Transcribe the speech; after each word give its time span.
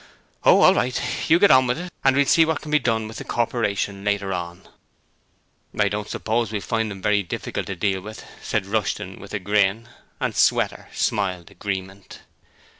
'Oh, 0.45 0.61
all 0.61 0.73
right, 0.73 0.99
you 1.29 1.37
get 1.37 1.51
on 1.51 1.67
with 1.67 1.77
it 1.77 1.93
and 2.03 2.15
we'll 2.15 2.25
see 2.25 2.43
what 2.43 2.59
can 2.59 2.71
be 2.71 2.79
done 2.79 3.07
with 3.07 3.17
the 3.17 3.23
Corporation 3.23 4.03
later 4.03 4.33
on.' 4.33 4.67
'I 5.79 5.89
don't 5.89 6.09
suppose 6.09 6.51
we'll 6.51 6.59
find 6.61 6.91
'em 6.91 7.03
very 7.03 7.21
difficult 7.21 7.67
to 7.67 7.75
deal 7.75 8.01
with,' 8.01 8.25
said 8.41 8.65
Rushton 8.65 9.19
with 9.19 9.35
a 9.35 9.39
grin, 9.39 9.89
and 10.19 10.35
Sweater 10.35 10.87
smiled 10.91 11.51
agreement. 11.51 12.21